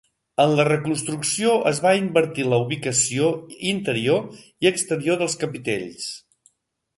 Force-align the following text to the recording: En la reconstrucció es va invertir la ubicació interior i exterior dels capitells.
En 0.43 0.51
la 0.59 0.63
reconstrucció 0.67 1.51
es 1.71 1.81
va 1.83 1.91
invertir 1.99 2.45
la 2.53 2.59
ubicació 2.63 3.29
interior 3.73 4.19
i 4.65 4.71
exterior 4.71 5.21
dels 5.21 5.39
capitells. 5.45 6.11